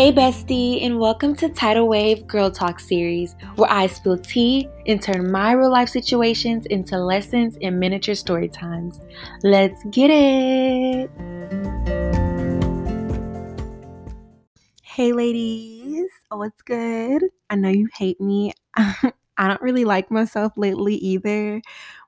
Hey, 0.00 0.12
bestie, 0.12 0.82
and 0.82 0.98
welcome 0.98 1.36
to 1.36 1.50
Tidal 1.50 1.86
Wave 1.86 2.26
Girl 2.26 2.50
Talk 2.50 2.80
series, 2.80 3.36
where 3.56 3.70
I 3.70 3.86
spill 3.86 4.16
tea 4.16 4.66
and 4.86 5.02
turn 5.02 5.30
my 5.30 5.52
real 5.52 5.70
life 5.70 5.90
situations 5.90 6.64
into 6.64 6.96
lessons 6.96 7.58
and 7.60 7.78
miniature 7.78 8.14
story 8.14 8.48
times. 8.48 8.98
Let's 9.42 9.84
get 9.90 10.08
it! 10.08 11.10
Hey, 14.82 15.12
ladies, 15.12 16.08
what's 16.30 16.62
good? 16.62 17.22
I 17.50 17.56
know 17.56 17.68
you 17.68 17.90
hate 17.94 18.22
me. 18.22 18.54
I 18.76 19.12
don't 19.48 19.60
really 19.60 19.84
like 19.84 20.10
myself 20.10 20.54
lately 20.56 20.94
either. 20.94 21.60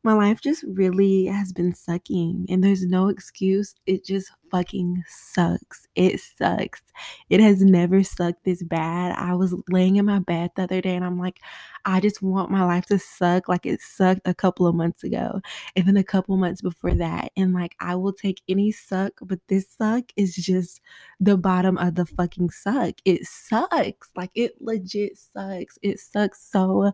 My 0.04 0.14
life 0.14 0.40
just 0.40 0.64
really 0.66 1.26
has 1.26 1.52
been 1.52 1.72
sucking, 1.72 2.46
and 2.48 2.62
there's 2.62 2.84
no 2.84 3.08
excuse. 3.08 3.74
It 3.86 4.04
just 4.04 4.32
fucking 4.52 5.02
sucks. 5.08 5.88
It 5.96 6.20
sucks. 6.20 6.82
It 7.30 7.40
has 7.40 7.62
never 7.62 8.02
sucked 8.04 8.44
this 8.44 8.62
bad. 8.62 9.16
I 9.16 9.34
was 9.34 9.54
laying 9.70 9.96
in 9.96 10.04
my 10.04 10.18
bed 10.18 10.50
the 10.54 10.64
other 10.64 10.82
day 10.82 10.94
and 10.94 11.04
I'm 11.04 11.18
like, 11.18 11.40
I 11.86 12.00
just 12.00 12.22
want 12.22 12.50
my 12.50 12.62
life 12.62 12.84
to 12.86 12.98
suck 12.98 13.48
like 13.48 13.64
it 13.64 13.80
sucked 13.80 14.20
a 14.26 14.34
couple 14.34 14.66
of 14.66 14.74
months 14.74 15.02
ago. 15.02 15.40
And 15.74 15.88
then 15.88 15.96
a 15.96 16.04
couple 16.04 16.36
months 16.36 16.60
before 16.60 16.94
that. 16.94 17.32
And 17.34 17.54
like, 17.54 17.74
I 17.80 17.94
will 17.94 18.12
take 18.12 18.42
any 18.46 18.72
suck, 18.72 19.14
but 19.22 19.40
this 19.48 19.66
suck 19.70 20.04
is 20.16 20.36
just 20.36 20.82
the 21.18 21.38
bottom 21.38 21.78
of 21.78 21.94
the 21.94 22.04
fucking 22.04 22.50
suck. 22.50 22.96
It 23.06 23.24
sucks. 23.24 24.10
Like, 24.14 24.32
it 24.34 24.56
legit 24.60 25.16
sucks. 25.16 25.78
It 25.80 25.98
sucks 25.98 26.42
so 26.42 26.92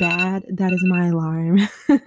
bad. 0.00 0.44
That 0.48 0.72
is 0.72 0.84
my 0.84 1.08
alarm. 1.08 1.60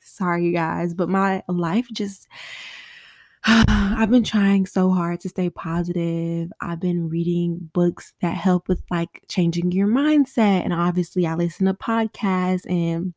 Sorry, 0.00 0.46
you 0.46 0.52
guys, 0.52 0.94
but 0.94 1.08
my 1.08 1.42
life 1.48 1.86
just 1.92 2.26
I've 3.48 4.10
been 4.10 4.24
trying 4.24 4.66
so 4.66 4.90
hard 4.90 5.20
to 5.20 5.28
stay 5.28 5.50
positive. 5.50 6.50
I've 6.60 6.80
been 6.80 7.08
reading 7.08 7.70
books 7.72 8.12
that 8.20 8.34
help 8.34 8.66
with 8.66 8.82
like 8.90 9.22
changing 9.28 9.70
your 9.70 9.86
mindset. 9.86 10.64
And 10.64 10.72
obviously, 10.72 11.28
I 11.28 11.34
listen 11.34 11.66
to 11.66 11.74
podcasts 11.74 12.68
and 12.68 13.14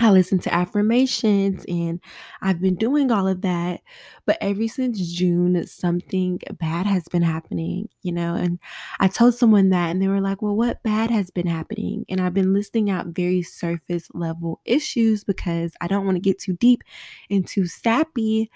I 0.00 0.10
listen 0.10 0.38
to 0.40 0.54
affirmations 0.54 1.64
and 1.66 2.00
I've 2.40 2.60
been 2.60 2.76
doing 2.76 3.10
all 3.10 3.26
of 3.26 3.40
that. 3.42 3.80
But 4.26 4.38
ever 4.40 4.68
since 4.68 5.00
June, 5.12 5.66
something 5.66 6.38
bad 6.60 6.86
has 6.86 7.08
been 7.08 7.22
happening, 7.22 7.88
you 8.02 8.12
know. 8.12 8.36
And 8.36 8.60
I 9.00 9.08
told 9.08 9.34
someone 9.34 9.70
that, 9.70 9.90
and 9.90 10.00
they 10.00 10.06
were 10.06 10.20
like, 10.20 10.40
Well, 10.40 10.54
what 10.54 10.84
bad 10.84 11.10
has 11.10 11.30
been 11.30 11.48
happening? 11.48 12.04
And 12.08 12.20
I've 12.20 12.34
been 12.34 12.54
listing 12.54 12.90
out 12.90 13.06
very 13.08 13.42
surface 13.42 14.08
level 14.14 14.60
issues 14.64 15.24
because 15.24 15.72
I 15.80 15.88
don't 15.88 16.04
want 16.04 16.14
to 16.16 16.20
get 16.20 16.38
too 16.38 16.54
deep 16.54 16.84
and 17.28 17.44
too 17.44 17.66
sappy. 17.66 18.50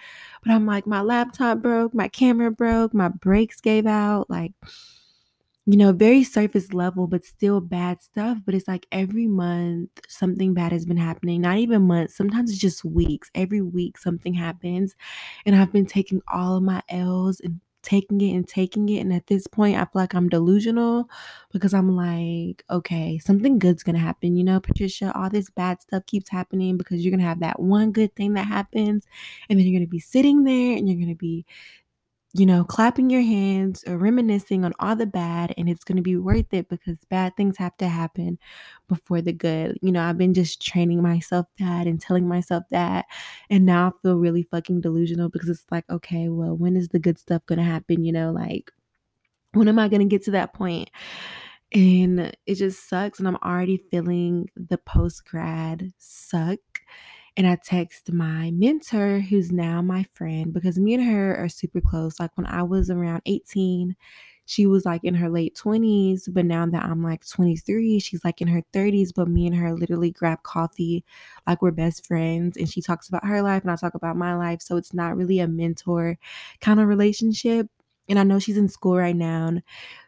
But 0.45 0.53
I'm 0.53 0.65
like, 0.67 0.87
My 0.87 1.01
laptop 1.01 1.59
broke, 1.61 1.93
my 1.93 2.07
camera 2.07 2.53
broke, 2.53 2.95
my 2.95 3.09
brakes 3.09 3.61
gave 3.61 3.87
out. 3.87 4.31
Like, 4.31 4.53
you 5.67 5.77
know, 5.77 5.93
very 5.93 6.25
surface 6.25 6.73
level, 6.73 7.07
but 7.07 7.25
still 7.25 7.61
bad 7.61 8.03
stuff. 8.03 8.39
But 8.45 8.55
it's 8.55 8.67
like 8.67 8.87
every 8.91 9.29
month 9.29 9.91
something 10.09 10.55
bad 10.55 10.73
has 10.73 10.85
been 10.85 10.97
happening. 10.97 11.41
Not 11.43 11.59
even 11.59 11.83
months, 11.83 12.17
sometimes 12.17 12.51
it's 12.51 12.61
just 12.61 12.85
weeks. 12.85 13.31
Every 13.35 13.61
week 13.61 13.97
something 13.99 14.35
happens. 14.35 14.97
And 15.47 15.55
I've 15.55 15.73
been 15.73 15.87
taking 15.87 16.21
all 16.33 16.57
of 16.57 16.63
my 16.65 16.83
L's 16.89 17.41
and 17.41 17.61
taking 17.83 18.21
it 18.21 18.33
and 18.35 18.47
taking 18.47 18.89
it. 18.89 19.01
And 19.01 19.13
at 19.13 19.27
this 19.27 19.47
point, 19.47 19.77
I 19.77 19.81
feel 19.81 19.91
like 19.95 20.15
I'm 20.15 20.29
delusional 20.29 21.09
because 21.53 21.75
I'm 21.75 21.95
like, 21.95 22.65
okay, 22.71 23.19
something 23.19 23.59
good's 23.59 23.83
gonna 23.83 23.99
happen. 23.99 24.37
You 24.37 24.45
know, 24.45 24.61
Patricia, 24.61 25.13
all 25.17 25.31
this 25.31 25.51
bad 25.51 25.83
stuff 25.83 26.07
keeps 26.07 26.31
happening 26.31 26.77
because 26.77 27.05
you're 27.05 27.11
gonna 27.11 27.29
have 27.29 27.41
that 27.41 27.61
one 27.61 27.93
good 27.93 28.15
thing 28.17 28.35
that 28.35 28.47
happens, 28.47 29.07
and 29.49 29.59
then 29.59 29.67
you're 29.67 29.79
gonna 29.79 29.89
be 29.89 29.99
sitting 29.99 30.45
there 30.45 30.77
and 30.77 30.89
you're 30.89 31.01
gonna 31.01 31.15
be 31.17 31.45
you 32.35 32.47
know, 32.47 32.65
clapping 32.65 33.11
your 33.11 33.21
hands 33.23 33.85
or 33.87 33.99
reminiscing 33.99 34.65
on 34.65 34.73
all 34.79 34.97
the 34.97 35.07
bad, 35.07 35.53
and 35.59 35.69
it's 35.69 35.85
going 35.85 35.97
to 35.97 36.03
be 36.03 36.17
worth 36.17 36.53
it 36.55 36.69
because 36.69 36.99
bad 37.11 37.37
things 37.37 37.59
have 37.59 37.77
to 37.79 37.89
happen 37.89 38.39
before 38.89 39.21
the 39.21 39.33
good. 39.35 39.79
You 39.83 39.93
know, 39.93 40.03
I've 40.03 40.17
been 40.19 40.35
just 40.35 40.63
training 40.63 41.03
myself 41.03 41.47
that 41.59 41.87
and 41.87 42.01
telling 42.01 42.27
myself 42.29 42.65
that, 42.71 43.05
and 43.51 43.67
now 43.67 43.89
I 43.89 43.93
feel 44.03 44.17
really 44.17 44.45
fucking 44.45 44.81
delusional 44.81 45.29
because 45.29 45.51
it's 45.51 45.67
like, 45.71 45.85
okay, 45.91 46.29
well, 46.29 46.57
when 46.57 46.77
is 46.77 46.89
the 46.89 46.99
good 46.99 47.19
stuff 47.19 47.45
going 47.47 47.59
to 47.59 47.65
happen? 47.65 48.03
You 48.05 48.13
know, 48.13 48.33
like, 48.33 48.73
when 49.53 49.69
am 49.69 49.79
I 49.79 49.89
going 49.89 50.01
to 50.01 50.09
get 50.09 50.25
to 50.25 50.33
that 50.33 50.55
point? 50.55 50.91
And 51.73 52.37
it 52.47 52.57
just 52.57 52.89
sucks, 52.89 53.19
and 53.19 53.29
I'm 53.29 53.37
already 53.37 53.79
feeling 53.91 54.49
the 54.57 54.79
post 54.79 55.25
grad 55.27 55.93
suck 55.99 56.59
and 57.37 57.47
I 57.47 57.57
text 57.65 58.13
my 58.13 58.51
mentor, 58.53 59.21
who's 59.21 59.51
now 59.53 59.83
my 59.83 60.05
friend, 60.13 60.53
because 60.53 60.79
me 60.79 60.95
and 60.95 61.05
her 61.05 61.37
are 61.37 61.49
super 61.49 61.81
close. 61.81 62.21
Like 62.21 62.37
when 62.37 62.47
I 62.47 62.63
was 62.63 62.91
around 62.91 63.23
18, 63.27 63.97
she 64.45 64.67
was 64.67 64.85
like 64.85 65.05
in 65.05 65.15
her 65.15 65.31
late 65.31 65.55
20s, 65.55 66.29
but 66.29 66.45
now 66.45 66.67
that 66.67 66.85
I'm 66.85 67.03
like 67.03 67.27
23, 67.27 67.99
she's 68.01 68.25
like 68.25 68.41
in 68.41 68.49
her 68.49 68.63
30s. 68.73 69.13
But 69.13 69.29
me 69.29 69.47
and 69.47 69.57
her 69.57 69.73
literally 69.75 70.11
grab 70.11 70.43
coffee 70.43 71.05
like 71.47 71.63
we're 71.63 71.71
best 71.71 72.07
friends. 72.07 72.57
And 72.57 72.69
she 72.69 72.83
talks 72.83 73.09
about 73.09 73.25
her 73.27 73.43
life 73.43 73.63
and 73.63 73.71
I 73.71 73.77
talk 73.77 73.95
about 73.95 74.17
my 74.17 74.35
life. 74.37 74.61
So 74.63 74.77
it's 74.77 74.95
not 74.95 75.17
really 75.17 75.39
a 75.41 75.49
mentor 75.49 76.19
kind 76.61 76.81
of 76.81 76.89
relationship. 76.89 77.69
And 78.13 78.19
I 78.19 78.25
know 78.25 78.39
she's 78.39 78.59
in 78.59 78.69
school 78.69 78.95
right 78.99 79.17
now. 79.17 79.47
And 79.47 79.63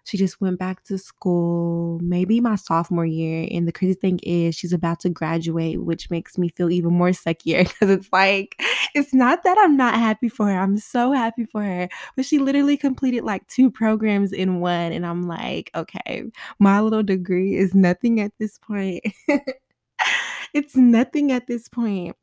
she 0.05 0.19
just 0.19 0.39
went 0.39 0.59
back 0.59 0.85
to 0.85 0.99
school 0.99 1.99
maybe 2.03 2.39
my 2.39 2.57
sophomore 2.57 3.07
year. 3.07 3.49
And 3.51 3.67
the 3.67 3.73
crazy 3.73 3.95
thing 3.95 4.21
is, 4.23 4.55
she's 4.55 4.75
about 4.75 5.01
to 5.01 5.09
graduate, 5.09 5.83
which 5.83 6.11
makes 6.11 6.37
me 6.37 6.51
feel 6.51 6.71
even 6.71 6.93
more 6.93 7.09
suckier 7.11 7.67
because 7.67 7.89
it's 7.91 8.09
like, 8.13 8.61
it's 8.95 9.15
not 9.15 9.43
that 9.45 9.57
I'm 9.59 9.79
not 9.79 9.95
happy 9.95 10.29
for 10.29 10.49
her. 10.49 10.59
I'm 10.61 10.77
so 10.77 11.13
happy 11.13 11.47
for 11.47 11.63
her. 11.63 11.89
But 12.15 12.27
she 12.27 12.39
literally 12.39 12.77
completed 12.77 13.25
like 13.25 13.47
two 13.49 13.71
programs 13.71 14.35
in 14.35 14.61
one. 14.61 14.93
And 14.93 15.07
I'm 15.07 15.23
like, 15.23 15.71
okay, 15.75 16.25
my 16.59 16.83
little 16.83 17.03
degree 17.03 17.57
is 17.57 17.75
nothing 17.75 18.21
at 18.21 18.33
this 18.39 18.59
point. 18.59 19.03
it's 20.53 20.77
nothing 20.77 21.33
at 21.33 21.47
this 21.47 21.69
point. 21.69 22.17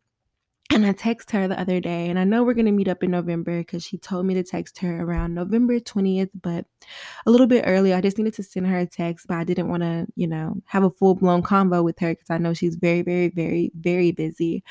And 0.73 0.85
I 0.85 0.93
text 0.93 1.31
her 1.31 1.49
the 1.49 1.59
other 1.59 1.81
day, 1.81 2.09
and 2.09 2.17
I 2.17 2.23
know 2.23 2.43
we're 2.43 2.53
gonna 2.53 2.71
meet 2.71 2.87
up 2.87 3.03
in 3.03 3.11
November 3.11 3.59
because 3.59 3.83
she 3.83 3.97
told 3.97 4.25
me 4.25 4.33
to 4.35 4.43
text 4.43 4.77
her 4.79 5.03
around 5.03 5.33
November 5.33 5.79
20th, 5.81 6.29
but 6.41 6.65
a 7.25 7.31
little 7.31 7.47
bit 7.47 7.65
early. 7.67 7.93
I 7.93 7.99
just 7.99 8.17
needed 8.17 8.35
to 8.35 8.43
send 8.43 8.67
her 8.67 8.77
a 8.77 8.85
text, 8.85 9.27
but 9.27 9.37
I 9.37 9.43
didn't 9.43 9.67
want 9.67 9.83
to, 9.83 10.07
you 10.15 10.27
know, 10.27 10.55
have 10.67 10.83
a 10.83 10.89
full 10.89 11.15
blown 11.15 11.43
convo 11.43 11.83
with 11.83 11.99
her 11.99 12.11
because 12.11 12.29
I 12.29 12.37
know 12.37 12.53
she's 12.53 12.75
very, 12.75 13.01
very, 13.01 13.27
very, 13.27 13.71
very 13.75 14.11
busy. 14.13 14.63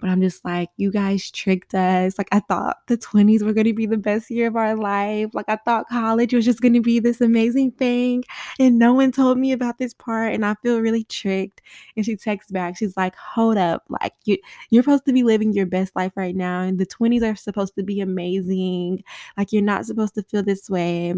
But 0.00 0.10
I'm 0.10 0.20
just 0.20 0.44
like, 0.44 0.70
you 0.76 0.90
guys 0.90 1.30
tricked 1.30 1.74
us. 1.74 2.18
Like, 2.18 2.28
I 2.32 2.40
thought 2.40 2.78
the 2.86 2.96
20s 2.96 3.42
were 3.42 3.52
going 3.52 3.66
to 3.66 3.74
be 3.74 3.86
the 3.86 3.96
best 3.96 4.30
year 4.30 4.48
of 4.48 4.56
our 4.56 4.74
life. 4.74 5.30
Like, 5.34 5.48
I 5.48 5.56
thought 5.56 5.88
college 5.88 6.32
was 6.32 6.44
just 6.44 6.60
going 6.60 6.74
to 6.74 6.80
be 6.80 6.98
this 6.98 7.20
amazing 7.20 7.72
thing. 7.72 8.24
And 8.58 8.78
no 8.78 8.94
one 8.94 9.12
told 9.12 9.38
me 9.38 9.52
about 9.52 9.78
this 9.78 9.94
part. 9.94 10.34
And 10.34 10.44
I 10.44 10.54
feel 10.62 10.80
really 10.80 11.04
tricked. 11.04 11.62
And 11.96 12.04
she 12.04 12.16
texts 12.16 12.50
back. 12.50 12.76
She's 12.76 12.96
like, 12.96 13.14
hold 13.16 13.58
up. 13.58 13.84
Like, 13.88 14.14
you, 14.24 14.38
you're 14.70 14.82
supposed 14.82 15.04
to 15.06 15.12
be 15.12 15.22
living 15.22 15.52
your 15.52 15.66
best 15.66 15.94
life 15.94 16.12
right 16.16 16.34
now. 16.34 16.62
And 16.62 16.78
the 16.78 16.86
20s 16.86 17.22
are 17.22 17.36
supposed 17.36 17.74
to 17.76 17.82
be 17.82 18.00
amazing. 18.00 19.04
Like, 19.36 19.52
you're 19.52 19.62
not 19.62 19.86
supposed 19.86 20.14
to 20.14 20.22
feel 20.22 20.42
this 20.42 20.70
way. 20.70 21.14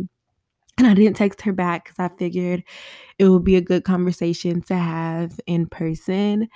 And 0.79 0.87
I 0.87 0.95
didn't 0.95 1.17
text 1.17 1.43
her 1.43 1.53
back 1.53 1.85
because 1.85 1.99
I 1.99 2.09
figured 2.17 2.65
it 3.19 3.29
would 3.29 3.45
be 3.45 3.57
a 3.57 3.61
good 3.61 3.85
conversation 3.85 4.63
to 4.63 4.75
have 4.75 5.39
in 5.47 5.67
person 5.67 6.49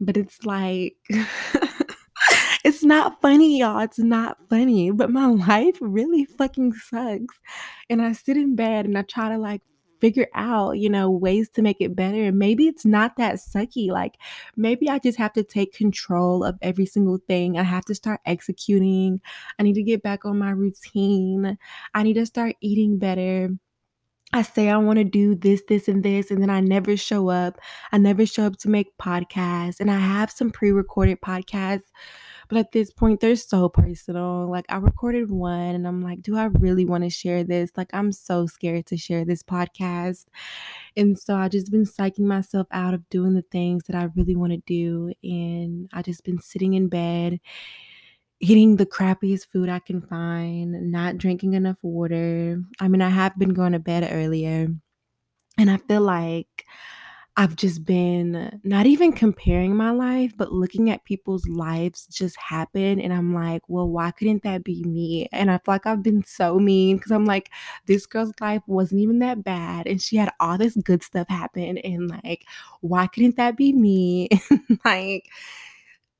but 0.00 0.16
it's 0.16 0.44
like 0.44 0.96
it's 2.64 2.82
not 2.82 3.20
funny, 3.20 3.60
y'all. 3.60 3.80
It's 3.80 3.98
not 3.98 4.38
funny. 4.48 4.90
But 4.90 5.10
my 5.10 5.26
life 5.48 5.76
really 5.80 6.24
fucking 6.24 6.72
sucks. 6.72 7.40
And 7.90 8.02
I 8.02 8.12
sit 8.12 8.36
in 8.36 8.56
bed 8.56 8.86
and 8.86 8.96
I 8.96 9.02
try 9.02 9.28
to 9.28 9.38
like 9.38 9.62
figure 10.00 10.26
out, 10.34 10.72
you 10.72 10.90
know, 10.90 11.10
ways 11.10 11.48
to 11.48 11.62
make 11.62 11.78
it 11.80 11.96
better. 11.96 12.24
And 12.24 12.38
maybe 12.38 12.66
it's 12.66 12.84
not 12.84 13.16
that 13.16 13.36
sucky. 13.36 13.88
Like 13.88 14.16
maybe 14.56 14.88
I 14.88 14.98
just 14.98 15.18
have 15.18 15.32
to 15.34 15.42
take 15.42 15.72
control 15.72 16.44
of 16.44 16.58
every 16.62 16.86
single 16.86 17.18
thing. 17.28 17.58
I 17.58 17.62
have 17.62 17.84
to 17.86 17.94
start 17.94 18.20
executing. 18.26 19.20
I 19.58 19.62
need 19.62 19.74
to 19.74 19.82
get 19.82 20.02
back 20.02 20.24
on 20.24 20.38
my 20.38 20.50
routine. 20.50 21.58
I 21.94 22.02
need 22.02 22.14
to 22.14 22.26
start 22.26 22.56
eating 22.60 22.98
better. 22.98 23.50
I 24.34 24.42
say 24.42 24.68
I 24.68 24.76
want 24.78 24.98
to 24.98 25.04
do 25.04 25.36
this, 25.36 25.62
this, 25.68 25.86
and 25.86 26.02
this, 26.02 26.32
and 26.32 26.42
then 26.42 26.50
I 26.50 26.58
never 26.58 26.96
show 26.96 27.28
up. 27.28 27.60
I 27.92 27.98
never 27.98 28.26
show 28.26 28.44
up 28.46 28.56
to 28.58 28.68
make 28.68 28.98
podcasts. 28.98 29.78
And 29.78 29.88
I 29.88 29.98
have 29.98 30.28
some 30.28 30.50
pre 30.50 30.72
recorded 30.72 31.20
podcasts, 31.20 31.84
but 32.48 32.58
at 32.58 32.72
this 32.72 32.90
point, 32.90 33.20
they're 33.20 33.36
so 33.36 33.68
personal. 33.68 34.50
Like, 34.50 34.64
I 34.68 34.78
recorded 34.78 35.30
one, 35.30 35.76
and 35.76 35.86
I'm 35.86 36.00
like, 36.02 36.20
do 36.20 36.36
I 36.36 36.46
really 36.46 36.84
want 36.84 37.04
to 37.04 37.10
share 37.10 37.44
this? 37.44 37.70
Like, 37.76 37.90
I'm 37.94 38.10
so 38.10 38.46
scared 38.46 38.86
to 38.86 38.96
share 38.96 39.24
this 39.24 39.44
podcast. 39.44 40.24
And 40.96 41.16
so 41.16 41.36
I 41.36 41.46
just 41.46 41.70
been 41.70 41.84
psyching 41.84 42.26
myself 42.26 42.66
out 42.72 42.92
of 42.92 43.08
doing 43.10 43.34
the 43.34 43.44
things 43.52 43.84
that 43.84 43.94
I 43.94 44.08
really 44.16 44.34
want 44.34 44.50
to 44.52 44.62
do. 44.66 45.12
And 45.22 45.88
I 45.92 46.02
just 46.02 46.24
been 46.24 46.40
sitting 46.40 46.74
in 46.74 46.88
bed 46.88 47.38
eating 48.44 48.76
the 48.76 48.86
crappiest 48.86 49.46
food 49.46 49.68
I 49.68 49.78
can 49.78 50.02
find, 50.02 50.90
not 50.92 51.18
drinking 51.18 51.54
enough 51.54 51.78
water. 51.82 52.62
I 52.80 52.88
mean, 52.88 53.02
I 53.02 53.08
have 53.10 53.38
been 53.38 53.54
going 53.54 53.72
to 53.72 53.78
bed 53.78 54.08
earlier, 54.10 54.68
and 55.58 55.70
I 55.70 55.78
feel 55.78 56.02
like 56.02 56.66
I've 57.36 57.56
just 57.56 57.84
been 57.84 58.60
not 58.64 58.86
even 58.86 59.12
comparing 59.12 59.74
my 59.76 59.90
life, 59.90 60.34
but 60.36 60.52
looking 60.52 60.90
at 60.90 61.04
people's 61.04 61.48
lives 61.48 62.06
just 62.06 62.36
happen. 62.38 63.00
And 63.00 63.12
I'm 63.12 63.34
like, 63.34 63.62
well, 63.68 63.88
why 63.88 64.12
couldn't 64.12 64.44
that 64.44 64.64
be 64.64 64.84
me? 64.84 65.28
And 65.32 65.50
I 65.50 65.58
feel 65.58 65.74
like 65.74 65.86
I've 65.86 66.02
been 66.02 66.24
so 66.24 66.60
mean 66.60 66.96
because 66.96 67.12
I'm 67.12 67.24
like, 67.24 67.50
this 67.86 68.06
girl's 68.06 68.32
life 68.40 68.62
wasn't 68.68 69.00
even 69.00 69.18
that 69.20 69.42
bad. 69.44 69.88
And 69.88 70.00
she 70.00 70.16
had 70.16 70.30
all 70.38 70.58
this 70.58 70.76
good 70.76 71.02
stuff 71.02 71.28
happen. 71.28 71.78
And 71.78 72.08
like, 72.08 72.44
why 72.82 73.08
couldn't 73.08 73.36
that 73.36 73.56
be 73.56 73.72
me? 73.72 74.28
like, 74.84 75.28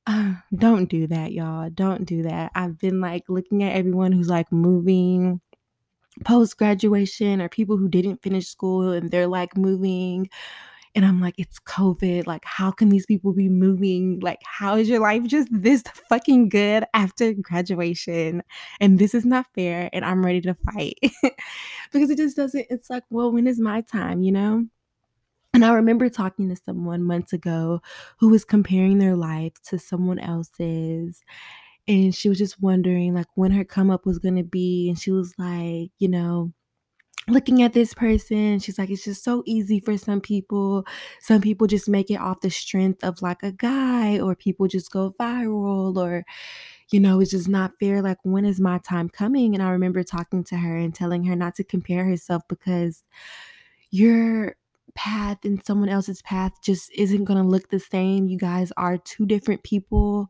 uh, 0.07 0.33
don't 0.55 0.89
do 0.89 1.07
that, 1.07 1.31
y'all. 1.31 1.69
Don't 1.69 2.05
do 2.05 2.23
that. 2.23 2.51
I've 2.55 2.77
been 2.79 3.01
like 3.01 3.23
looking 3.27 3.63
at 3.63 3.75
everyone 3.75 4.11
who's 4.11 4.29
like 4.29 4.51
moving 4.51 5.41
post 6.23 6.57
graduation 6.57 7.41
or 7.41 7.49
people 7.49 7.77
who 7.77 7.89
didn't 7.89 8.21
finish 8.21 8.47
school 8.47 8.91
and 8.91 9.11
they're 9.11 9.27
like 9.27 9.57
moving 9.57 10.29
and 10.95 11.05
I'm 11.05 11.19
like, 11.19 11.35
it's 11.37 11.59
COVID. 11.59 12.25
Like, 12.25 12.45
how 12.45 12.71
can 12.71 12.87
these 12.87 13.05
people 13.05 13.33
be 13.33 13.49
moving? 13.49 14.21
Like, 14.21 14.39
how 14.45 14.77
is 14.77 14.87
your 14.87 15.01
life 15.01 15.23
just 15.25 15.49
this 15.51 15.83
fucking 16.09 16.47
good 16.47 16.85
after 16.93 17.33
graduation? 17.33 18.41
And 18.79 18.97
this 18.97 19.13
is 19.13 19.25
not 19.25 19.45
fair. 19.53 19.89
And 19.91 20.05
I'm 20.05 20.25
ready 20.25 20.39
to 20.41 20.55
fight 20.73 20.97
because 21.91 22.09
it 22.09 22.17
just 22.17 22.37
doesn't, 22.37 22.67
it's 22.69 22.89
like, 22.89 23.03
well, 23.09 23.29
when 23.31 23.45
is 23.45 23.59
my 23.59 23.81
time, 23.81 24.21
you 24.21 24.31
know? 24.31 24.65
And 25.55 25.63
I 25.63 25.71
remember 25.71 26.09
talking 26.09 26.49
to 26.49 26.55
someone 26.57 27.01
months 27.01 27.31
ago 27.31 27.81
who 28.19 28.27
was 28.27 28.43
comparing 28.43 28.97
their 28.97 29.15
life 29.15 29.53
to 29.69 29.79
someone 29.79 30.19
else's. 30.19 31.21
And 31.87 32.13
she 32.13 32.27
was 32.27 32.37
just 32.37 32.61
wondering, 32.61 33.13
like, 33.13 33.27
when 33.35 33.51
her 33.51 33.63
come 33.63 33.89
up 33.89 34.05
was 34.05 34.19
going 34.19 34.35
to 34.35 34.43
be. 34.43 34.89
And 34.89 34.99
she 34.99 35.11
was 35.11 35.33
like, 35.37 35.91
you 35.97 36.09
know, 36.09 36.51
looking 37.29 37.63
at 37.63 37.73
this 37.73 37.93
person 37.93 38.59
she's 38.59 38.77
like 38.77 38.89
it's 38.89 39.05
just 39.05 39.23
so 39.23 39.43
easy 39.47 39.79
for 39.79 39.97
some 39.97 40.21
people 40.21 40.85
some 41.21 41.41
people 41.41 41.67
just 41.67 41.89
make 41.89 42.11
it 42.11 42.19
off 42.19 42.41
the 42.41 42.51
strength 42.51 43.03
of 43.03 43.21
like 43.21 43.43
a 43.43 43.51
guy 43.51 44.19
or 44.19 44.35
people 44.35 44.67
just 44.67 44.91
go 44.91 45.15
viral 45.19 45.97
or 45.97 46.23
you 46.91 46.99
know 46.99 47.19
it's 47.19 47.31
just 47.31 47.49
not 47.49 47.71
fair 47.79 48.01
like 48.01 48.17
when 48.23 48.45
is 48.45 48.59
my 48.59 48.77
time 48.79 49.09
coming 49.09 49.55
and 49.55 49.63
i 49.63 49.69
remember 49.71 50.03
talking 50.03 50.43
to 50.43 50.57
her 50.57 50.77
and 50.77 50.95
telling 50.95 51.23
her 51.23 51.35
not 51.35 51.55
to 51.55 51.63
compare 51.63 52.05
herself 52.05 52.43
because 52.47 53.03
your 53.91 54.55
path 54.95 55.39
and 55.43 55.63
someone 55.63 55.89
else's 55.89 56.21
path 56.21 56.53
just 56.61 56.91
isn't 56.93 57.25
going 57.25 57.41
to 57.41 57.47
look 57.47 57.69
the 57.69 57.79
same 57.79 58.27
you 58.27 58.37
guys 58.37 58.71
are 58.77 58.97
two 58.97 59.25
different 59.25 59.63
people 59.63 60.29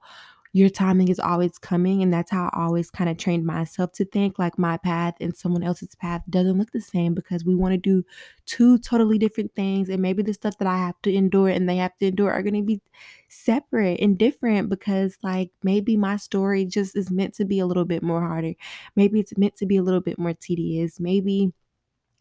your 0.56 0.69
timing 0.69 1.09
is 1.09 1.19
always 1.19 1.57
coming. 1.57 2.01
And 2.01 2.13
that's 2.13 2.31
how 2.31 2.50
I 2.53 2.63
always 2.63 2.89
kind 2.89 3.09
of 3.09 3.17
trained 3.17 3.45
myself 3.45 3.91
to 3.91 4.06
think 4.06 4.39
like 4.39 4.57
my 4.57 4.77
path 4.77 5.15
and 5.19 5.35
someone 5.35 5.63
else's 5.63 5.95
path 5.95 6.21
doesn't 6.29 6.57
look 6.57 6.71
the 6.71 6.79
same 6.79 7.13
because 7.13 7.44
we 7.44 7.56
want 7.56 7.73
to 7.73 7.77
do 7.77 8.06
two 8.45 8.77
totally 8.77 9.17
different 9.17 9.53
things. 9.53 9.89
And 9.89 10.01
maybe 10.01 10.23
the 10.23 10.33
stuff 10.33 10.57
that 10.59 10.67
I 10.69 10.77
have 10.77 10.95
to 11.01 11.13
endure 11.13 11.50
and 11.50 11.67
they 11.67 11.75
have 11.75 11.97
to 11.97 12.07
endure 12.07 12.31
are 12.31 12.41
going 12.41 12.53
to 12.53 12.62
be 12.62 12.81
separate 13.27 14.00
and 14.00 14.17
different 14.17 14.69
because 14.69 15.17
like 15.21 15.51
maybe 15.62 15.97
my 15.97 16.15
story 16.15 16.63
just 16.63 16.95
is 16.95 17.12
meant 17.12 17.33
to 17.33 17.44
be 17.44 17.59
a 17.59 17.65
little 17.65 17.83
bit 17.83 18.01
more 18.01 18.21
harder. 18.21 18.53
Maybe 18.95 19.19
it's 19.19 19.38
meant 19.38 19.57
to 19.57 19.65
be 19.65 19.75
a 19.75 19.83
little 19.83 20.00
bit 20.00 20.17
more 20.17 20.33
tedious. 20.33 21.01
Maybe 21.01 21.51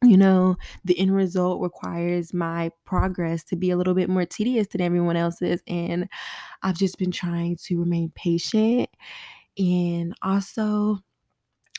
you 0.05 0.17
know, 0.17 0.57
the 0.85 0.99
end 0.99 1.15
result 1.15 1.63
requires 1.63 2.35
my 2.35 2.71
progress 2.85 3.45
to 3.45 3.57
be 3.57 3.71
a 3.71 3.77
little 3.77 3.95
bit 3.95 4.09
more 4.11 4.25
tedious 4.27 4.69
than 4.69 4.81
everyone 4.81 5.17
else's. 5.17 5.63
And 5.67 6.09
I've 6.63 6.77
just 6.79 6.99
been 6.99 7.13
trying 7.13 7.57
to 7.65 7.81
remain 7.81 8.13
patient. 8.15 8.91
And 9.59 10.15
also, 10.23 11.01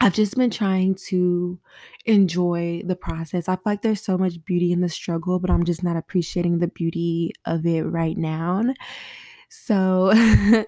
I've 0.01 0.13
just 0.13 0.35
been 0.35 0.51
trying 0.51 0.95
to 1.07 1.59
enjoy 2.05 2.83
the 2.85 2.97
process. 2.97 3.47
I 3.47 3.55
feel 3.55 3.61
like 3.65 3.81
there's 3.81 4.01
so 4.03 4.17
much 4.17 4.43
beauty 4.43 4.71
in 4.73 4.81
the 4.81 4.89
struggle, 4.89 5.39
but 5.39 5.49
I'm 5.49 5.63
just 5.63 5.83
not 5.83 5.95
appreciating 5.95 6.59
the 6.59 6.67
beauty 6.67 7.31
of 7.45 7.65
it 7.65 7.83
right 7.83 8.17
now. 8.17 8.63
So 9.49 10.11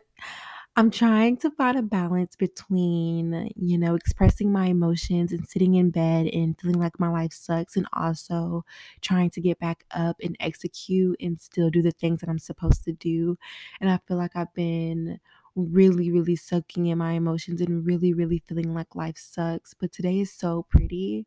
I'm 0.78 0.92
trying 0.92 1.38
to 1.38 1.50
find 1.50 1.76
a 1.76 1.82
balance 1.82 2.36
between, 2.36 3.52
you 3.56 3.80
know, 3.80 3.96
expressing 3.96 4.52
my 4.52 4.68
emotions 4.68 5.32
and 5.32 5.48
sitting 5.48 5.74
in 5.74 5.90
bed 5.90 6.28
and 6.28 6.60
feeling 6.60 6.80
like 6.80 7.00
my 7.00 7.10
life 7.10 7.34
sucks, 7.34 7.76
and 7.76 7.88
also 7.94 8.64
trying 9.02 9.32
to 9.32 9.42
get 9.42 9.58
back 9.58 9.86
up 9.90 10.18
and 10.22 10.38
execute 10.40 11.18
and 11.20 11.42
still 11.42 11.72
do 11.72 11.82
the 11.82 11.90
things 11.92 12.22
that 12.22 12.30
I'm 12.30 12.38
supposed 12.38 12.84
to 12.84 12.92
do. 12.94 13.38
And 13.82 13.90
I 13.90 13.98
feel 14.08 14.18
like 14.18 14.36
I've 14.36 14.54
been 14.54 15.20
really, 15.56 16.12
really 16.12 16.36
soaking 16.36 16.86
in 16.86 17.00
my 17.00 17.14
emotions 17.14 17.60
and 17.60 17.84
really, 17.84 18.14
really 18.14 18.44
feeling 18.48 18.76
like 18.76 18.94
life 18.94 19.18
sucks. 19.18 19.74
But 19.74 19.92
today 19.92 20.20
is 20.20 20.32
so 20.32 20.68
pretty. 20.70 21.26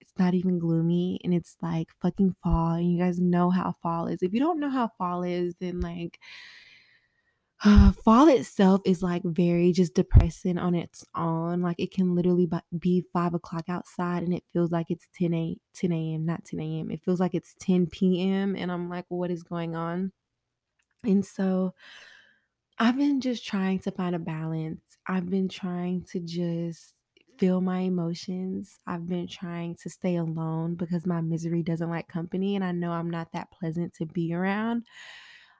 It's 0.00 0.12
not 0.18 0.34
even 0.34 0.58
gloomy 0.58 1.20
and 1.24 1.34
it's 1.34 1.56
like 1.62 1.88
fucking 2.00 2.36
fall. 2.42 2.74
And 2.74 2.92
you 2.92 2.98
guys 2.98 3.20
know 3.20 3.50
how 3.50 3.72
fall 3.82 4.06
is. 4.08 4.22
If 4.22 4.34
you 4.34 4.40
don't 4.40 4.60
know 4.60 4.70
how 4.70 4.88
fall 4.98 5.22
is, 5.24 5.54
then 5.60 5.80
like, 5.80 6.20
uh, 7.64 7.90
fall 7.92 8.28
itself 8.28 8.82
is 8.84 9.02
like 9.02 9.22
very 9.24 9.72
just 9.72 9.94
depressing 9.94 10.58
on 10.58 10.74
its 10.74 11.04
own. 11.14 11.62
Like 11.62 11.76
it 11.80 11.90
can 11.92 12.14
literally 12.14 12.48
be 12.78 13.04
five 13.12 13.34
o'clock 13.34 13.64
outside 13.68 14.22
and 14.22 14.34
it 14.34 14.44
feels 14.52 14.70
like 14.70 14.86
it's 14.90 15.08
10 15.14 15.32
a 15.34 15.56
10 15.74 16.14
a.m. 16.14 16.26
Not 16.26 16.44
10 16.44 16.80
a.m. 16.80 16.90
It 16.90 17.02
feels 17.02 17.20
like 17.20 17.34
it's 17.34 17.54
10 17.58 18.20
p.m. 18.20 18.54
And 18.56 18.70
I'm 18.70 18.88
like, 18.90 19.06
what 19.08 19.30
is 19.30 19.42
going 19.42 19.74
on? 19.74 20.12
And 21.04 21.24
so 21.26 21.74
I've 22.78 22.96
been 22.96 23.20
just 23.20 23.44
trying 23.44 23.78
to 23.80 23.90
find 23.90 24.14
a 24.14 24.18
balance. 24.18 24.98
I've 25.06 25.30
been 25.30 25.48
trying 25.48 26.04
to 26.06 26.20
just 26.20 26.94
feel 27.38 27.60
my 27.60 27.80
emotions. 27.80 28.78
I've 28.86 29.06
been 29.06 29.26
trying 29.26 29.76
to 29.76 29.90
stay 29.90 30.16
alone 30.16 30.74
because 30.74 31.06
my 31.06 31.20
misery 31.22 31.62
doesn't 31.62 31.88
like 31.90 32.08
company 32.08 32.54
and 32.54 32.64
I 32.64 32.72
know 32.72 32.92
I'm 32.92 33.10
not 33.10 33.32
that 33.32 33.50
pleasant 33.50 33.94
to 33.94 34.06
be 34.06 34.32
around. 34.34 34.86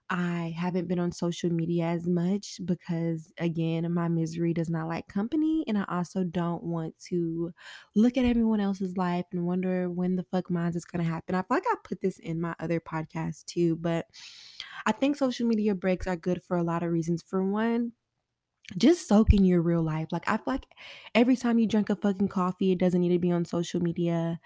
I 0.09 0.55
haven't 0.57 0.87
been 0.87 1.01
on 1.01 1.11
social 1.11 1.51
media 1.51 1.87
as 1.87 2.07
much 2.07 2.61
because, 2.65 3.33
again, 3.39 3.93
my 3.93 4.07
misery 4.07 4.55
does 4.55 4.71
not 4.71 4.87
like 4.87 5.09
company. 5.09 5.65
And 5.67 5.77
I 5.77 5.85
also 5.89 6.23
don't 6.23 6.63
want 6.63 6.97
to 7.09 7.53
look 7.97 8.17
at 8.17 8.25
everyone 8.25 8.61
else's 8.61 8.97
life 8.97 9.27
and 9.33 9.45
wonder 9.45 9.91
when 9.91 10.15
the 10.15 10.23
fuck 10.23 10.49
mine 10.49 10.73
is 10.77 10.85
going 10.85 11.05
to 11.05 11.11
happen. 11.11 11.35
I 11.35 11.43
feel 11.43 11.57
like 11.57 11.65
I 11.67 11.75
put 11.83 12.01
this 12.03 12.21
in 12.21 12.41
my 12.41 12.55
other 12.61 12.79
podcast 12.79 13.47
too, 13.47 13.75
but 13.77 14.07
I 14.87 14.93
think 14.93 15.17
social 15.17 15.47
media 15.49 15.75
breaks 15.75 16.07
are 16.07 16.17
good 16.17 16.43
for 16.43 16.57
a 16.57 16.63
lot 16.63 16.83
of 16.85 16.93
reasons. 16.93 17.23
For 17.23 17.45
one, 17.45 17.93
just 18.79 19.09
soak 19.09 19.35
in 19.35 19.45
your 19.45 19.63
real 19.63 19.83
life. 19.83 20.09
Like, 20.13 20.29
I 20.29 20.37
feel 20.39 20.45
like 20.47 20.67
every 21.15 21.37
time 21.37 21.59
you 21.59 21.69
drink 21.69 21.91
a 21.91 21.97
fucking 21.97 22.29
coffee, 22.29 22.73
it 22.73 22.79
doesn't 22.79 23.01
need 23.01 23.11
to 23.11 23.19
be 23.19 23.33
on 23.33 23.45
social 23.45 23.81
media. 23.81 24.41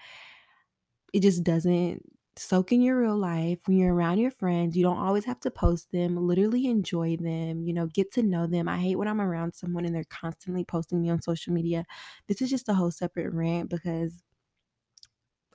It 1.12 1.20
just 1.22 1.42
doesn't 1.42 2.02
soak 2.36 2.72
in 2.72 2.80
your 2.82 3.00
real 3.00 3.16
life 3.18 3.60
when 3.66 3.76
you're 3.76 3.94
around 3.94 4.18
your 4.18 4.30
friends. 4.30 4.76
You 4.76 4.82
don't 4.84 4.98
always 4.98 5.24
have 5.26 5.40
to 5.40 5.50
post 5.50 5.90
them, 5.92 6.16
literally 6.16 6.66
enjoy 6.66 7.16
them, 7.16 7.62
you 7.64 7.72
know, 7.74 7.86
get 7.86 8.12
to 8.14 8.22
know 8.22 8.46
them. 8.46 8.68
I 8.68 8.78
hate 8.78 8.96
when 8.96 9.08
I'm 9.08 9.20
around 9.20 9.54
someone 9.54 9.84
and 9.84 9.94
they're 9.94 10.04
constantly 10.04 10.64
posting 10.64 11.02
me 11.02 11.10
on 11.10 11.22
social 11.22 11.52
media. 11.52 11.84
This 12.28 12.40
is 12.42 12.50
just 12.50 12.68
a 12.68 12.74
whole 12.74 12.90
separate 12.90 13.32
rant 13.32 13.68
because 13.70 14.22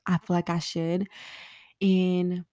I 0.06 0.18
feel 0.18 0.36
like 0.36 0.50
I 0.50 0.60
should. 0.60 1.08
And 1.82 2.46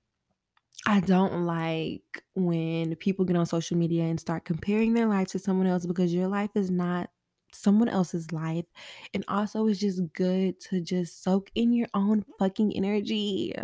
I 0.87 1.01
don't 1.01 1.47
like 1.47 2.25
when 2.35 2.97
people 2.97 3.25
get 3.25 3.37
on 3.37 3.47
social 3.47 3.79
media 3.79 4.05
and 4.05 4.21
start 4.21 4.45
comparing 4.45 4.95
their 4.95 5.09
life 5.09 5.29
to 5.29 5.39
someone 5.39 5.67
else 5.69 5.87
because 5.87 6.15
your 6.15 6.29
life 6.29 6.51
is 6.57 6.71
not 6.71 7.11
someone 7.55 7.89
else's 7.89 8.33
life. 8.33 8.67
And 9.15 9.25
also, 9.29 9.67
it's 9.67 9.81
just 9.81 10.03
good 10.13 10.61
to 10.61 10.81
just 10.81 11.23
soak 11.23 11.51
in 11.55 11.73
your 11.73 11.89
own 11.95 12.25
fucking 12.39 12.75
energy. 12.77 13.55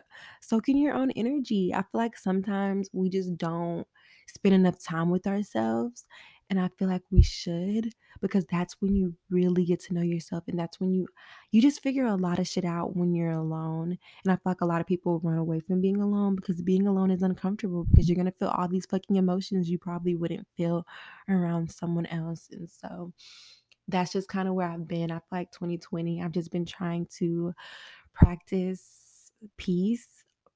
Soak 0.40 0.68
in 0.68 0.76
your 0.76 0.94
own 0.94 1.10
energy. 1.12 1.72
I 1.74 1.78
feel 1.82 1.88
like 2.00 2.16
sometimes 2.16 2.88
we 2.92 3.08
just 3.10 3.36
don't 3.36 3.86
spend 4.26 4.54
enough 4.54 4.82
time 4.82 5.10
with 5.10 5.26
ourselves. 5.26 6.06
And 6.50 6.58
I 6.58 6.68
feel 6.78 6.88
like 6.88 7.02
we 7.10 7.22
should 7.22 7.92
because 8.22 8.46
that's 8.46 8.80
when 8.80 8.94
you 8.96 9.14
really 9.28 9.66
get 9.66 9.80
to 9.80 9.92
know 9.94 10.00
yourself. 10.00 10.44
And 10.48 10.58
that's 10.58 10.80
when 10.80 10.94
you 10.94 11.06
you 11.50 11.60
just 11.60 11.82
figure 11.82 12.04
a 12.06 12.16
lot 12.16 12.38
of 12.38 12.48
shit 12.48 12.64
out 12.64 12.96
when 12.96 13.12
you're 13.14 13.32
alone. 13.32 13.98
And 14.24 14.32
I 14.32 14.36
feel 14.36 14.42
like 14.46 14.62
a 14.62 14.66
lot 14.66 14.80
of 14.80 14.86
people 14.86 15.20
run 15.20 15.36
away 15.36 15.60
from 15.60 15.82
being 15.82 16.00
alone 16.00 16.36
because 16.36 16.62
being 16.62 16.86
alone 16.86 17.10
is 17.10 17.22
uncomfortable 17.22 17.84
because 17.84 18.08
you're 18.08 18.16
gonna 18.16 18.32
feel 18.32 18.48
all 18.48 18.66
these 18.66 18.86
fucking 18.86 19.16
emotions 19.16 19.68
you 19.68 19.78
probably 19.78 20.14
wouldn't 20.14 20.46
feel 20.56 20.86
around 21.28 21.70
someone 21.70 22.06
else. 22.06 22.48
And 22.50 22.70
so 22.70 23.12
that's 23.88 24.12
just 24.12 24.28
kind 24.28 24.48
of 24.48 24.54
where 24.54 24.68
I've 24.68 24.86
been. 24.88 25.10
I 25.10 25.16
feel 25.16 25.24
like 25.32 25.52
2020, 25.52 26.22
I've 26.22 26.32
just 26.32 26.50
been 26.52 26.66
trying 26.66 27.06
to 27.18 27.54
practice 28.14 29.32
peace, 29.56 30.08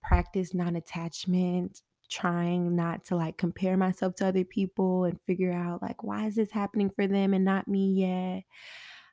practice 0.03 0.55
non 0.55 0.77
attachment, 0.77 1.83
trying 2.11 2.77
not 2.77 3.05
to 3.07 3.17
like 3.17 3.39
compare 3.39 3.77
myself 3.77 4.15
to 4.17 4.27
other 4.27 4.45
people 4.45 5.05
and 5.05 5.21
figure 5.27 5.53
out 5.53 5.83
like, 5.83 6.03
why 6.03 6.27
is 6.27 6.37
this 6.37 6.51
happening 6.53 6.91
for 6.95 7.07
them 7.07 7.35
and 7.35 7.45
not 7.45 7.69
me 7.69 7.95
yet? 7.95 8.45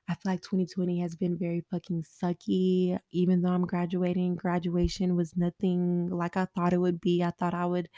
I 0.09 0.15
feel 0.15 0.31
like 0.33 0.41
2020 0.41 0.99
has 1.01 1.15
been 1.15 1.37
very 1.37 1.61
fucking 1.69 2.03
sucky. 2.03 2.99
Even 3.11 3.41
though 3.41 3.51
I'm 3.51 3.67
graduating, 3.67 4.35
graduation 4.35 5.15
was 5.15 5.37
nothing 5.37 6.09
like 6.09 6.35
I 6.35 6.45
thought 6.45 6.73
it 6.73 6.79
would 6.79 6.99
be. 6.99 7.23
I 7.23 7.31
thought 7.31 7.53
I 7.53 7.67
would 7.67 7.89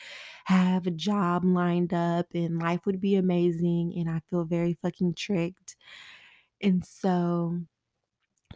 have 0.45 0.87
a 0.87 0.91
job 0.91 1.45
lined 1.45 1.93
up 1.93 2.27
and 2.33 2.61
life 2.61 2.85
would 2.85 2.99
be 2.99 3.15
amazing. 3.15 3.93
And 3.97 4.09
I 4.09 4.21
feel 4.29 4.43
very 4.43 4.77
fucking 4.81 5.15
tricked. 5.15 5.77
And 6.61 6.85
so 6.85 7.61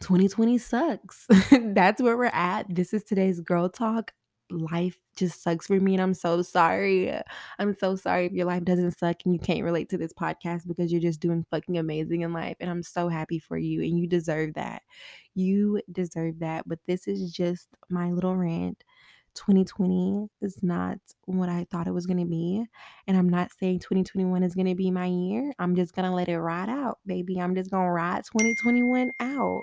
2020 0.00 0.58
sucks. 0.58 1.26
That's 1.50 2.02
where 2.02 2.16
we're 2.16 2.26
at. 2.26 2.66
This 2.74 2.92
is 2.94 3.04
today's 3.04 3.40
girl 3.40 3.70
talk. 3.70 4.12
Life 4.50 4.98
just 5.16 5.42
sucks 5.42 5.66
for 5.66 5.80
me 5.80 5.94
and 5.94 6.02
I'm 6.02 6.14
so 6.14 6.42
sorry. 6.42 7.12
I'm 7.58 7.74
so 7.74 7.96
sorry 7.96 8.26
if 8.26 8.32
your 8.32 8.46
life 8.46 8.64
doesn't 8.64 8.98
suck 8.98 9.16
and 9.24 9.34
you 9.34 9.40
can't 9.40 9.64
relate 9.64 9.88
to 9.90 9.98
this 9.98 10.12
podcast 10.12 10.66
because 10.66 10.92
you're 10.92 11.00
just 11.00 11.20
doing 11.20 11.46
fucking 11.50 11.78
amazing 11.78 12.22
in 12.22 12.32
life 12.32 12.56
and 12.60 12.70
I'm 12.70 12.82
so 12.82 13.08
happy 13.08 13.38
for 13.38 13.56
you 13.56 13.82
and 13.82 13.98
you 13.98 14.06
deserve 14.06 14.54
that. 14.54 14.82
You 15.34 15.80
deserve 15.90 16.38
that. 16.40 16.68
But 16.68 16.78
this 16.86 17.08
is 17.08 17.32
just 17.32 17.68
my 17.90 18.10
little 18.10 18.36
rant. 18.36 18.82
2020 19.36 20.28
is 20.40 20.62
not 20.62 20.98
what 21.26 21.48
I 21.48 21.66
thought 21.70 21.86
it 21.86 21.92
was 21.92 22.06
going 22.06 22.18
to 22.18 22.24
be. 22.24 22.64
And 23.06 23.16
I'm 23.16 23.28
not 23.28 23.50
saying 23.60 23.80
2021 23.80 24.42
is 24.42 24.54
going 24.54 24.66
to 24.66 24.74
be 24.74 24.90
my 24.90 25.06
year. 25.06 25.52
I'm 25.58 25.76
just 25.76 25.94
going 25.94 26.08
to 26.08 26.14
let 26.14 26.28
it 26.28 26.40
ride 26.40 26.70
out, 26.70 26.98
baby. 27.06 27.38
I'm 27.38 27.54
just 27.54 27.70
going 27.70 27.84
to 27.84 27.90
ride 27.90 28.24
2021 28.24 29.12
out. 29.20 29.62